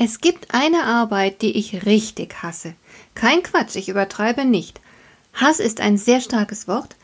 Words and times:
Es 0.00 0.20
gibt 0.20 0.54
eine 0.54 0.84
Arbeit, 0.84 1.42
die 1.42 1.56
ich 1.56 1.84
richtig 1.84 2.40
hasse. 2.44 2.74
Kein 3.16 3.42
Quatsch, 3.42 3.74
ich 3.74 3.88
übertreibe 3.88 4.44
nicht. 4.44 4.80
Hass 5.34 5.58
ist 5.58 5.80
ein 5.80 5.98
sehr 5.98 6.20
starkes 6.20 6.68
Wort 6.68 6.94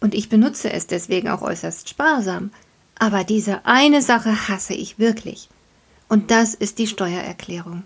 und 0.00 0.12
ich 0.12 0.28
benutze 0.28 0.72
es 0.72 0.88
deswegen 0.88 1.28
auch 1.28 1.42
äußerst 1.42 1.88
sparsam. 1.88 2.50
Aber 2.98 3.22
diese 3.22 3.64
eine 3.64 4.02
Sache 4.02 4.48
hasse 4.48 4.74
ich 4.74 4.98
wirklich. 4.98 5.48
Und 6.08 6.32
das 6.32 6.54
ist 6.54 6.80
die 6.80 6.88
Steuererklärung. 6.88 7.84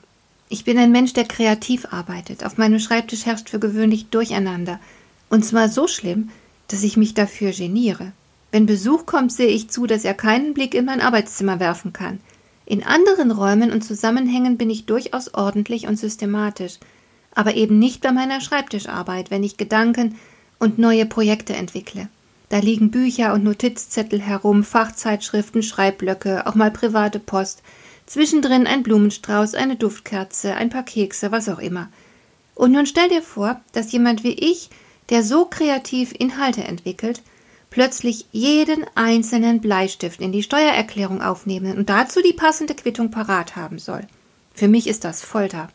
Ich 0.49 0.65
bin 0.65 0.79
ein 0.79 0.91
Mensch, 0.91 1.13
der 1.13 1.25
kreativ 1.25 1.93
arbeitet. 1.93 2.43
Auf 2.43 2.57
meinem 2.57 2.79
Schreibtisch 2.79 3.27
herrscht 3.27 3.51
für 3.51 3.59
gewöhnlich 3.59 4.09
Durcheinander. 4.09 4.81
Und 5.29 5.45
zwar 5.45 5.69
so 5.69 5.87
schlimm, 5.87 6.31
dass 6.69 6.83
ich 6.83 6.97
mich 6.97 7.13
dafür 7.13 7.53
geniere. 7.53 8.13
Wenn 8.53 8.65
Besuch 8.65 9.05
kommt, 9.05 9.33
sehe 9.33 9.49
ich 9.49 9.69
zu, 9.69 9.87
dass 9.87 10.07
er 10.07 10.15
keinen 10.15 10.55
Blick 10.55 10.75
in 10.75 10.87
mein 10.87 11.03
Arbeitszimmer 11.03 11.61
werfen 11.61 11.93
kann. 11.93 12.21
In 12.67 12.83
anderen 12.83 13.31
Räumen 13.31 13.71
und 13.71 13.83
Zusammenhängen 13.83 14.59
bin 14.59 14.71
ich 14.71 14.87
durchaus 14.87 15.33
ordentlich 15.33 15.87
und 15.87 15.97
systematisch, 15.97 16.79
aber 17.33 17.55
eben 17.55 17.79
nicht 17.79 18.01
bei 18.03 18.11
meiner 18.11 18.41
Schreibtischarbeit, 18.41 19.31
wenn 19.31 19.45
ich 19.45 19.57
Gedanken 19.57 20.19
und 20.59 20.79
neue 20.79 21.07
Projekte 21.07 21.55
entwickle. 21.55 22.09
Da 22.49 22.59
liegen 22.59 22.91
Bücher 22.91 23.35
und 23.35 23.45
Notizzettel 23.45 24.21
herum, 24.21 24.65
Fachzeitschriften, 24.65 25.63
Schreibblöcke, 25.63 26.47
auch 26.47 26.57
mal 26.57 26.73
private 26.73 27.21
Post, 27.21 27.63
zwischendrin 28.07 28.67
ein 28.67 28.83
Blumenstrauß, 28.83 29.55
eine 29.55 29.77
Duftkerze, 29.77 30.55
ein 30.55 30.71
paar 30.71 30.85
Kekse, 30.85 31.31
was 31.31 31.49
auch 31.49 31.59
immer. 31.61 31.89
Und 32.57 32.73
nun 32.73 32.87
stell 32.87 33.09
dir 33.09 33.23
vor, 33.23 33.61
dass 33.73 33.93
jemand 33.93 34.25
wie 34.25 34.33
ich, 34.33 34.71
der 35.11 35.23
so 35.23 35.45
kreativ 35.45 36.13
Inhalte 36.19 36.65
entwickelt, 36.65 37.23
plötzlich 37.77 38.25
jeden 38.33 38.87
einzelnen 38.95 39.61
Bleistift 39.61 40.23
in 40.23 40.33
die 40.33 40.43
Steuererklärung 40.43 41.21
aufnehmen 41.21 41.77
und 41.77 41.91
dazu 41.91 42.23
die 42.23 42.33
passende 42.33 42.75
Quittung 42.75 43.11
parat 43.11 43.55
haben 43.55 43.79
soll. 43.79 44.07
Für 44.55 44.67
mich 44.67 44.87
ist 44.87 45.05
das 45.05 45.21
Folter. 45.21 45.69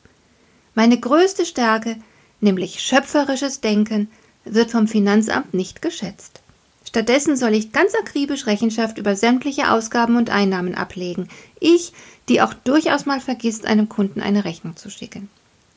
Meine 0.74 1.00
größte 1.00 1.46
Stärke, 1.46 1.98
nämlich 2.40 2.82
schöpferisches 2.82 3.62
Denken, 3.62 4.10
wird 4.46 4.72
vom 4.72 4.88
Finanzamt 4.88 5.54
nicht 5.54 5.84
geschätzt. 5.84 6.42
Stattdessen 6.88 7.38
soll 7.38 7.54
ich 7.54 7.72
ganz 7.72 7.94
akribisch 7.94 8.48
Rechenschaft 8.48 8.98
über 8.98 9.16
sämtliche 9.16 9.70
Ausgaben 9.70 10.16
und 10.16 10.32
Einnahmen 10.32 10.74
ablegen. 10.74 11.30
Ich, 11.60 11.94
die 12.30 12.42
auch 12.42 12.56
durchaus 12.56 13.06
mal 13.06 13.20
vergisst, 13.20 13.68
einem 13.68 13.90
Kunden 13.90 14.22
eine 14.22 14.44
Rechnung 14.44 14.76
zu 14.76 14.90
schicken. 14.90 15.30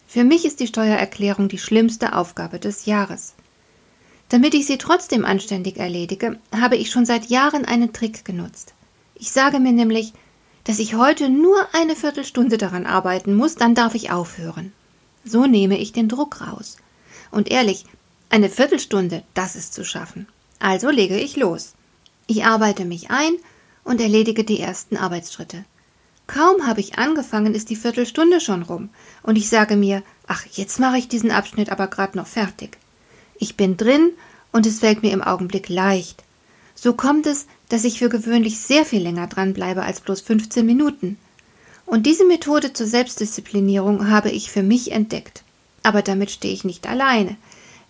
Für 0.09 0.25
mich 0.25 0.47
ist 0.47 0.61
die 0.61 0.69
Steuererklärung 0.69 1.49
die 1.49 1.59
schlimmste 1.59 2.17
Aufgabe 2.17 2.59
des 2.59 2.87
Jahres. 2.87 3.35
Damit 4.29 4.55
ich 4.55 4.67
sie 4.67 4.79
trotzdem 4.79 5.25
anständig 5.25 5.77
erledige, 5.77 6.39
habe 6.55 6.77
ich 6.77 6.91
schon 6.91 7.07
seit 7.07 7.27
Jahren 7.27 7.65
einen 7.65 7.93
Trick 7.93 8.25
genutzt. 8.25 8.75
Ich 9.15 9.31
sage 9.31 9.61
mir 9.61 9.73
nämlich, 9.73 10.13
dass 10.65 10.79
ich 10.79 10.95
heute 10.95 11.29
nur 11.29 11.57
eine 11.73 11.95
Viertelstunde 11.95 12.59
daran 12.59 12.87
arbeiten 12.87 13.35
muss, 13.35 13.55
dann 13.55 13.75
darf 13.75 13.95
ich 13.95 14.11
aufhören. 14.11 14.73
So 15.25 15.47
nehme 15.47 15.79
ich 15.79 15.93
den 15.93 16.09
Druck 16.09 16.41
raus. 16.41 16.79
Und 17.31 17.51
ehrlich, 17.51 17.85
eine 18.31 18.49
Viertelstunde, 18.49 19.23
das 19.35 19.57
ist 19.57 19.75
zu 19.75 19.85
schaffen. 19.85 20.27
Also 20.59 20.91
lege 20.91 21.19
ich 21.19 21.37
los. 21.37 21.75
Ich 22.27 22.45
arbeite 22.45 22.85
mich 22.85 23.11
ein 23.11 23.35
und 23.85 24.01
erledige 24.01 24.45
die 24.45 24.61
ersten 24.61 24.97
Arbeitsschritte. 24.97 25.65
Kaum 26.27 26.67
habe 26.67 26.81
ich 26.81 26.99
angefangen, 26.99 27.55
ist 27.55 27.69
die 27.69 27.77
Viertelstunde 27.77 28.41
schon 28.41 28.63
rum, 28.63 28.89
und 29.23 29.37
ich 29.37 29.51
sage 29.51 29.77
mir, 29.77 30.03
ach, 30.27 30.47
jetzt 30.53 30.81
mache 30.81 30.97
ich 30.97 31.09
diesen 31.09 31.31
Abschnitt 31.31 31.69
aber 31.69 31.87
grad 31.87 32.15
noch 32.15 32.27
fertig. 32.27 32.79
Ich 33.39 33.57
bin 33.57 33.77
drin 33.77 34.11
und 34.53 34.67
es 34.67 34.81
fällt 34.81 35.03
mir 35.03 35.13
im 35.13 35.23
Augenblick 35.23 35.69
leicht. 35.69 36.25
So 36.75 36.93
kommt 36.93 37.27
es, 37.27 37.47
dass 37.69 37.85
ich 37.85 37.99
für 37.99 38.09
gewöhnlich 38.09 38.59
sehr 38.59 38.85
viel 38.85 39.03
länger 39.03 39.27
dranbleibe 39.27 39.83
als 39.83 40.01
bloß 40.01 40.21
15 40.21 40.65
Minuten. 40.65 41.19
Und 41.87 42.07
diese 42.07 42.25
Methode 42.25 42.73
zur 42.73 42.87
Selbstdisziplinierung 42.87 44.09
habe 44.09 44.31
ich 44.31 44.51
für 44.51 44.63
mich 44.63 44.93
entdeckt. 44.93 45.43
Aber 45.83 46.03
damit 46.03 46.31
stehe 46.31 46.55
ich 46.55 46.65
nicht 46.65 46.87
alleine. 46.89 47.37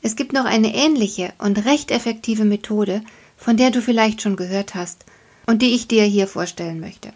Es 0.03 0.17
gibt 0.17 0.33
noch 0.33 0.45
eine 0.45 0.75
ähnliche 0.75 1.33
und 1.39 1.65
recht 1.65 1.91
effektive 1.91 2.45
Methode, 2.45 3.03
von 3.37 3.57
der 3.57 3.71
du 3.71 3.81
vielleicht 3.81 4.21
schon 4.21 4.37
gehört 4.37 4.75
hast 4.75 5.05
und 5.47 5.63
die 5.63 5.75
ich 5.75 5.89
dir 5.89 6.05
hier 6.05 6.27
vorstellen 6.27 6.81
möchte. 6.81 7.13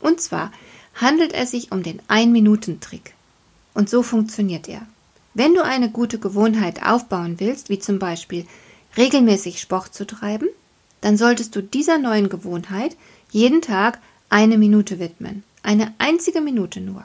Und 0.00 0.20
zwar 0.20 0.52
handelt 0.94 1.32
es 1.32 1.52
sich 1.52 1.72
um 1.72 1.82
den 1.82 2.00
Ein-Minuten-Trick. 2.08 3.14
Und 3.74 3.88
so 3.88 4.02
funktioniert 4.02 4.68
er. 4.68 4.86
Wenn 5.38 5.54
du 5.54 5.62
eine 5.62 5.88
gute 5.88 6.18
Gewohnheit 6.18 6.82
aufbauen 6.82 7.36
willst, 7.38 7.68
wie 7.68 7.78
zum 7.78 8.00
Beispiel 8.00 8.44
regelmäßig 8.96 9.60
Sport 9.60 9.94
zu 9.94 10.04
treiben, 10.04 10.48
dann 11.00 11.16
solltest 11.16 11.54
du 11.54 11.62
dieser 11.62 11.96
neuen 11.96 12.28
Gewohnheit 12.28 12.96
jeden 13.30 13.62
Tag 13.62 14.00
eine 14.30 14.58
Minute 14.58 14.98
widmen. 14.98 15.44
Eine 15.62 15.94
einzige 15.98 16.40
Minute 16.40 16.80
nur. 16.80 17.04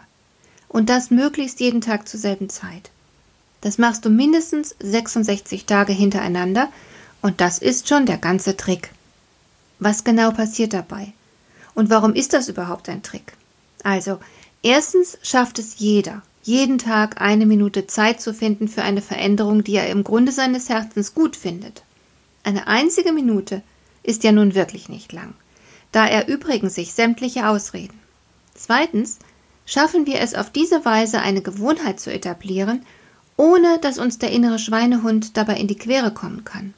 Und 0.68 0.90
das 0.90 1.12
möglichst 1.12 1.60
jeden 1.60 1.80
Tag 1.80 2.08
zur 2.08 2.20
selben 2.20 2.50
Zeit. 2.50 2.90
Das 3.62 3.78
machst 3.78 4.04
du 4.04 4.10
mindestens 4.10 4.76
66 4.80 5.68
Tage 5.68 5.94
hintereinander 5.94 6.70
und 7.22 7.40
das 7.40 7.60
ist 7.60 7.88
schon 7.88 8.08
der 8.08 8.18
ganze 8.18 8.58
Trick. 8.58 8.90
Was 9.78 10.04
genau 10.04 10.32
passiert 10.32 10.74
dabei? 10.74 11.14
Und 11.76 11.92
warum 11.92 12.16
ist 12.16 12.34
das 12.34 12.50
überhaupt 12.50 12.90
ein 12.90 13.04
Trick? 13.04 13.34
Also, 13.84 14.18
erstens 14.64 15.20
schafft 15.22 15.60
es 15.60 15.78
jeder, 15.78 16.24
jeden 16.44 16.78
Tag 16.78 17.22
eine 17.22 17.46
Minute 17.46 17.88
Zeit 17.88 18.22
zu 18.22 18.34
finden 18.34 18.68
für 18.68 18.84
eine 18.84 19.02
Veränderung, 19.02 19.64
die 19.64 19.76
er 19.76 19.90
im 19.90 20.04
Grunde 20.04 20.32
seines 20.32 20.70
Herzens 20.70 21.14
gut 21.14 21.36
findet. 21.36 21.84
Eine 22.44 22.68
einzige 22.68 23.14
Minute 23.14 23.62
ist 24.04 24.24
ja 24.24 24.34
nun 24.34 24.54
wirklich 24.54 24.90
nicht 24.90 25.14
lang. 25.14 25.34
Da 25.94 26.06
erübrigen 26.06 26.70
sich 26.70 26.94
sämtliche 26.94 27.48
Ausreden. 27.48 27.98
Zweitens 28.56 29.20
schaffen 29.66 30.06
wir 30.06 30.20
es 30.20 30.36
auf 30.36 30.50
diese 30.50 30.84
Weise 30.84 31.22
eine 31.22 31.42
Gewohnheit 31.42 32.00
zu 32.00 32.12
etablieren, 32.12 32.86
ohne 33.38 33.80
dass 33.80 33.98
uns 33.98 34.20
der 34.20 34.32
innere 34.32 34.60
Schweinehund 34.60 35.38
dabei 35.38 35.56
in 35.56 35.68
die 35.68 35.78
Quere 35.78 36.14
kommen 36.14 36.44
kann. 36.44 36.74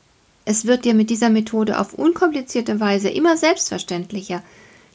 Es 0.46 0.66
wird 0.66 0.86
dir 0.86 0.94
mit 0.94 1.10
dieser 1.10 1.32
Methode 1.32 1.80
auf 1.80 1.96
unkomplizierte 1.96 2.80
Weise 2.80 3.10
immer 3.10 3.36
selbstverständlicher, 3.36 4.44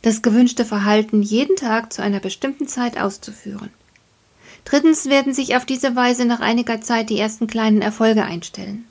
das 0.02 0.22
gewünschte 0.22 0.64
Verhalten 0.64 1.22
jeden 1.22 1.56
Tag 1.56 1.92
zu 1.92 2.02
einer 2.02 2.20
bestimmten 2.20 2.68
Zeit 2.68 2.98
auszuführen. 2.98 3.70
Drittens 4.64 5.06
werden 5.06 5.34
sich 5.34 5.56
auf 5.56 5.64
diese 5.64 5.96
Weise 5.96 6.24
nach 6.24 6.40
einiger 6.40 6.80
Zeit 6.80 7.10
die 7.10 7.18
ersten 7.18 7.46
kleinen 7.46 7.82
Erfolge 7.82 8.24
einstellen. 8.24 8.84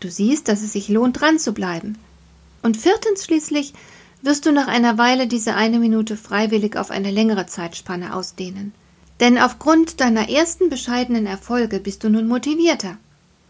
Du 0.00 0.10
siehst, 0.10 0.48
dass 0.48 0.62
es 0.62 0.72
sich 0.72 0.88
lohnt, 0.88 1.20
dran 1.20 1.38
zu 1.38 1.52
bleiben. 1.52 1.98
Und 2.62 2.76
viertens 2.76 3.24
schließlich 3.24 3.72
wirst 4.22 4.46
du 4.46 4.52
nach 4.52 4.68
einer 4.68 4.98
Weile 4.98 5.26
diese 5.26 5.54
eine 5.54 5.78
Minute 5.78 6.16
freiwillig 6.16 6.76
auf 6.76 6.90
eine 6.90 7.10
längere 7.10 7.46
Zeitspanne 7.46 8.14
ausdehnen. 8.14 8.72
Denn 9.20 9.38
aufgrund 9.38 10.00
deiner 10.00 10.28
ersten 10.28 10.68
bescheidenen 10.68 11.26
Erfolge 11.26 11.80
bist 11.80 12.04
du 12.04 12.08
nun 12.08 12.28
motivierter. 12.28 12.96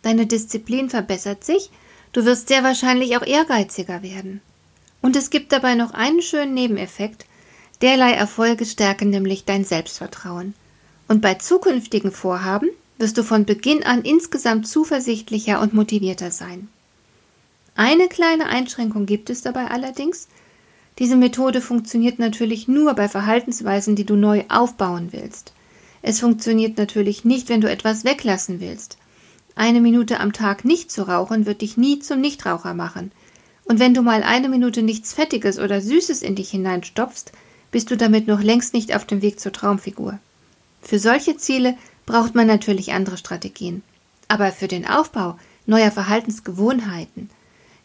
Deine 0.03 0.27
Disziplin 0.27 0.89
verbessert 0.89 1.45
sich, 1.45 1.71
du 2.13 2.25
wirst 2.25 2.49
sehr 2.49 2.63
wahrscheinlich 2.63 3.17
auch 3.17 3.27
ehrgeiziger 3.27 4.03
werden. 4.03 4.41
Und 5.03 5.17
es 5.17 5.31
gibt 5.31 5.53
dabei 5.53 5.75
noch 5.75 5.93
einen 5.93 6.23
schönen 6.23 6.55
Nebeneffekt, 6.55 7.27
derlei 7.83 8.13
Erfolge 8.13 8.65
stärken 8.65 9.11
nämlich 9.11 9.45
dein 9.45 9.65
Selbstvertrauen. 9.65 10.55
Und 11.09 11.23
bei 11.23 11.35
zukünftigen 11.35 12.13
Vorhaben 12.13 12.69
wirst 12.99 13.17
du 13.17 13.23
von 13.23 13.47
Beginn 13.47 13.83
an 13.83 14.03
insgesamt 14.03 14.69
zuversichtlicher 14.69 15.61
und 15.61 15.73
motivierter 15.73 16.31
sein. 16.31 16.69
Eine 17.75 18.09
kleine 18.09 18.47
Einschränkung 18.47 19.07
gibt 19.07 19.31
es 19.31 19.43
dabei 19.43 19.67
allerdings. 19.67 20.29
Diese 20.99 21.17
Methode 21.17 21.61
funktioniert 21.61 22.19
natürlich 22.19 22.69
nur 22.69 22.95
bei 22.95 23.09
Verhaltensweisen, 23.09 23.97
die 23.97 24.05
du 24.05 24.17
neu 24.17 24.45
aufbauen 24.49 25.09
willst. 25.13 25.53
Es 26.03 26.21
funktioniert 26.21 26.77
natürlich 26.77 27.25
nicht, 27.25 27.49
wenn 27.49 27.61
du 27.61 27.71
etwas 27.71 28.05
weglassen 28.05 28.61
willst. 28.61 28.99
Eine 29.55 29.81
Minute 29.81 30.21
am 30.21 30.33
Tag 30.33 30.65
nicht 30.65 30.91
zu 30.91 31.09
rauchen 31.09 31.47
wird 31.47 31.63
dich 31.63 31.77
nie 31.77 32.01
zum 32.01 32.21
Nichtraucher 32.21 32.75
machen. 32.75 33.13
Und 33.65 33.79
wenn 33.81 33.95
du 33.95 34.03
mal 34.03 34.23
eine 34.23 34.49
Minute 34.49 34.83
nichts 34.83 35.13
Fettiges 35.13 35.59
oder 35.59 35.81
Süßes 35.81 36.23
in 36.23 36.35
dich 36.35 36.51
hineinstopfst, 36.51 37.33
bist 37.71 37.91
du 37.91 37.97
damit 37.97 38.27
noch 38.27 38.43
längst 38.43 38.75
nicht 38.75 38.95
auf 38.95 39.05
dem 39.05 39.23
Weg 39.23 39.41
zur 39.41 39.53
Traumfigur. 39.53 40.19
Für 40.81 40.99
solche 40.99 41.37
Ziele 41.37 41.77
braucht 42.07 42.35
man 42.35 42.47
natürlich 42.47 42.93
andere 42.93 43.19
Strategien. 43.19 43.83
Aber 44.29 44.53
für 44.53 44.69
den 44.69 44.87
Aufbau 44.87 45.37
neuer 45.67 45.91
Verhaltensgewohnheiten 45.91 47.31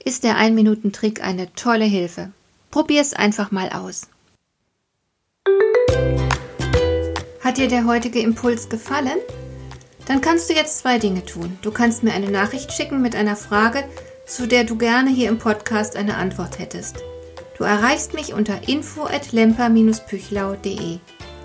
ist 0.03 0.23
der 0.23 0.37
Ein-Minuten-Trick 0.37 1.23
eine 1.23 1.53
tolle 1.53 1.85
Hilfe. 1.85 2.31
Probier's 2.71 3.13
einfach 3.13 3.51
mal 3.51 3.69
aus. 3.69 4.07
Hat 7.41 7.57
dir 7.57 7.67
der 7.67 7.85
heutige 7.85 8.19
Impuls 8.19 8.69
gefallen? 8.69 9.19
Dann 10.05 10.21
kannst 10.21 10.49
du 10.49 10.53
jetzt 10.53 10.79
zwei 10.79 10.97
Dinge 10.99 11.25
tun. 11.25 11.57
Du 11.61 11.71
kannst 11.71 12.03
mir 12.03 12.13
eine 12.13 12.31
Nachricht 12.31 12.71
schicken 12.73 13.01
mit 13.01 13.15
einer 13.15 13.35
Frage, 13.35 13.83
zu 14.25 14.47
der 14.47 14.63
du 14.63 14.77
gerne 14.77 15.09
hier 15.09 15.27
im 15.29 15.39
Podcast 15.39 15.95
eine 15.95 16.17
Antwort 16.17 16.59
hättest. 16.59 16.97
Du 17.57 17.63
erreichst 17.63 18.13
mich 18.13 18.33
unter 18.33 18.67
info@lemper-püchlau.de. 18.67 20.99